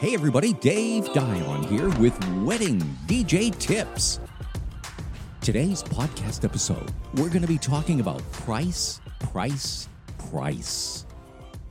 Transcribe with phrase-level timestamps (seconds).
[0.00, 2.78] Hey everybody, Dave Dion here with Wedding
[3.08, 4.20] DJ Tips.
[5.40, 9.88] Today's podcast episode, we're going to be talking about price, price,
[10.30, 11.04] price.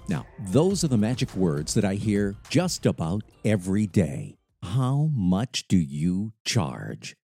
[0.09, 4.35] Now, those are the magic words that I hear just about every day.
[4.61, 7.15] How much do you charge?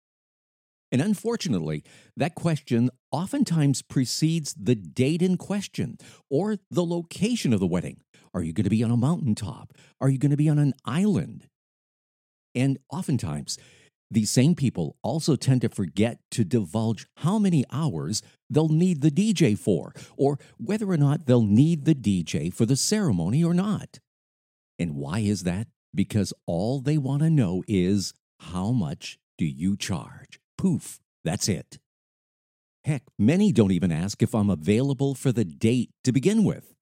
[0.93, 1.83] And unfortunately,
[2.15, 5.97] that question oftentimes precedes the date in question
[6.29, 8.01] or the location of the wedding.
[8.31, 9.73] Are you going to be on a mountaintop?
[9.99, 11.47] Are you going to be on an island?
[12.53, 13.57] And oftentimes,
[14.11, 19.09] these same people also tend to forget to divulge how many hours they'll need the
[19.09, 23.99] DJ for, or whether or not they'll need the DJ for the ceremony or not.
[24.77, 25.65] And why is that?
[25.95, 30.39] Because all they want to know is how much do you charge?
[30.63, 31.77] Poof, that's it.
[32.85, 36.73] Heck, many don't even ask if I'm available for the date to begin with.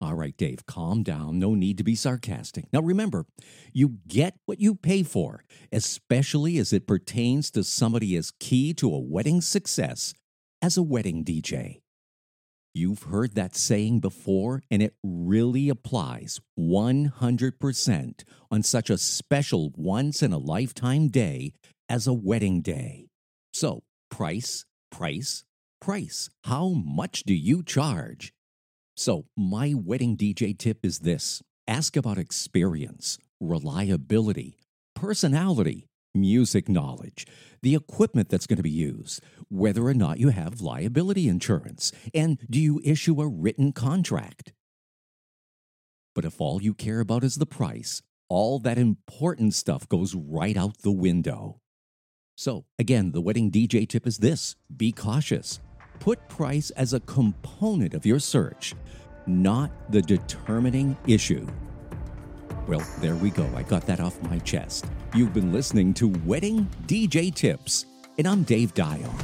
[0.00, 1.38] All right, Dave, calm down.
[1.38, 2.64] No need to be sarcastic.
[2.72, 3.26] Now remember,
[3.74, 8.94] you get what you pay for, especially as it pertains to somebody as key to
[8.94, 10.14] a wedding success
[10.62, 11.82] as a wedding DJ.
[12.72, 20.22] You've heard that saying before, and it really applies 100% on such a special once
[20.22, 21.52] in a lifetime day
[21.86, 23.08] as a wedding day.
[23.56, 25.46] So, price, price,
[25.80, 26.28] price.
[26.44, 28.34] How much do you charge?
[28.94, 34.58] So, my wedding DJ tip is this ask about experience, reliability,
[34.94, 37.26] personality, music knowledge,
[37.62, 42.38] the equipment that's going to be used, whether or not you have liability insurance, and
[42.50, 44.52] do you issue a written contract.
[46.14, 50.58] But if all you care about is the price, all that important stuff goes right
[50.58, 51.62] out the window.
[52.38, 55.58] So, again, the wedding DJ tip is this be cautious.
[56.00, 58.74] Put price as a component of your search,
[59.26, 61.46] not the determining issue.
[62.68, 63.50] Well, there we go.
[63.56, 64.84] I got that off my chest.
[65.14, 67.86] You've been listening to Wedding DJ Tips,
[68.18, 69.18] and I'm Dave Dion.